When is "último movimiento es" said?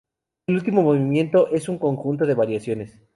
0.55-1.69